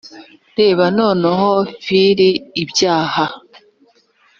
reba 0.57 0.85
nanone 0.95 1.69
fili 1.85 2.29
ibyaha 2.63 3.25